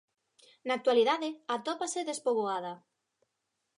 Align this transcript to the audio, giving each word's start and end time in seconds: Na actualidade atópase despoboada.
Na 0.65 0.73
actualidade 0.79 1.29
atópase 1.55 2.07
despoboada. 2.09 2.73